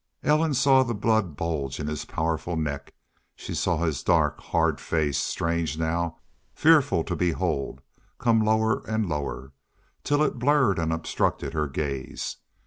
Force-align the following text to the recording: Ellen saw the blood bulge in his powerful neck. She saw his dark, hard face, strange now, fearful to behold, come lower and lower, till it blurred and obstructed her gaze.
Ellen 0.23 0.55
saw 0.55 0.81
the 0.81 0.95
blood 0.95 1.37
bulge 1.37 1.79
in 1.79 1.85
his 1.85 2.05
powerful 2.05 2.55
neck. 2.55 2.95
She 3.35 3.53
saw 3.53 3.77
his 3.85 4.01
dark, 4.01 4.39
hard 4.41 4.79
face, 4.81 5.19
strange 5.19 5.77
now, 5.77 6.17
fearful 6.55 7.03
to 7.03 7.15
behold, 7.15 7.81
come 8.17 8.43
lower 8.43 8.81
and 8.87 9.07
lower, 9.07 9.53
till 10.03 10.23
it 10.23 10.39
blurred 10.39 10.79
and 10.79 10.91
obstructed 10.91 11.53
her 11.53 11.67
gaze. 11.67 12.37